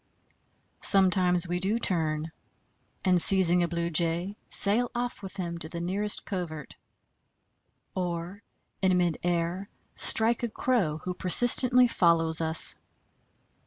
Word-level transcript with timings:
Sometimes 0.81 1.47
we 1.47 1.59
do 1.59 1.77
turn, 1.77 2.31
and 3.05 3.21
seizing 3.21 3.61
a 3.61 3.67
Blue 3.67 3.91
Jay, 3.91 4.35
sail 4.49 4.89
off 4.95 5.21
with 5.21 5.37
him 5.37 5.59
to 5.59 5.69
the 5.69 5.79
nearest 5.79 6.25
covert; 6.25 6.75
or 7.93 8.41
in 8.81 8.97
mid 8.97 9.19
air 9.21 9.69
strike 9.93 10.41
a 10.41 10.49
Crow 10.49 10.97
who 11.03 11.13
persistently 11.13 11.87
follows 11.87 12.41
us. 12.41 12.73